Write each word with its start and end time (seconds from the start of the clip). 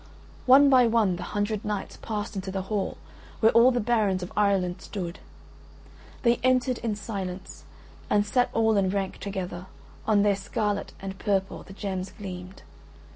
One 0.47 0.67
by 0.67 0.87
one 0.87 1.17
the 1.17 1.21
hundred 1.21 1.63
knights 1.63 1.95
passed 2.01 2.35
into 2.35 2.49
the 2.49 2.63
hall 2.63 2.97
where 3.39 3.51
all 3.51 3.69
the 3.69 3.79
barons 3.79 4.23
of 4.23 4.33
Ireland 4.35 4.81
stood, 4.81 5.19
they 6.23 6.37
entered 6.37 6.79
in 6.79 6.95
silence 6.95 7.65
and 8.09 8.25
sat 8.25 8.49
all 8.51 8.77
in 8.77 8.89
rank 8.89 9.19
together: 9.19 9.67
on 10.07 10.23
their 10.23 10.35
scarlet 10.35 10.93
and 11.01 11.19
purple 11.19 11.61
the 11.61 11.73
gems 11.73 12.11
gleamed. 12.17 12.63